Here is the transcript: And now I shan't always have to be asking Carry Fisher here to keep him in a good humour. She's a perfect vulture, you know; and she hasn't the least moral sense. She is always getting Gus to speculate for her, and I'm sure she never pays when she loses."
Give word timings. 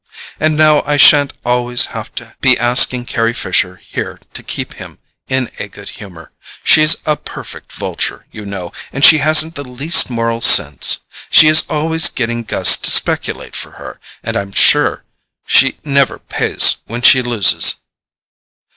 And 0.39 0.57
now 0.57 0.81
I 0.81 0.97
shan't 0.97 1.33
always 1.45 1.85
have 1.93 2.15
to 2.15 2.35
be 2.41 2.57
asking 2.57 3.05
Carry 3.05 3.33
Fisher 3.33 3.75
here 3.75 4.19
to 4.33 4.41
keep 4.41 4.73
him 4.73 4.97
in 5.27 5.51
a 5.59 5.67
good 5.67 5.89
humour. 5.89 6.31
She's 6.63 6.95
a 7.05 7.15
perfect 7.15 7.71
vulture, 7.71 8.25
you 8.31 8.43
know; 8.43 8.71
and 8.91 9.05
she 9.05 9.19
hasn't 9.19 9.53
the 9.53 9.61
least 9.69 10.09
moral 10.09 10.41
sense. 10.41 11.01
She 11.29 11.49
is 11.49 11.67
always 11.69 12.09
getting 12.09 12.41
Gus 12.41 12.77
to 12.77 12.89
speculate 12.89 13.53
for 13.55 13.73
her, 13.73 13.99
and 14.23 14.35
I'm 14.35 14.53
sure 14.53 15.05
she 15.45 15.77
never 15.85 16.17
pays 16.17 16.77
when 16.87 17.03
she 17.03 17.21
loses." 17.21 17.75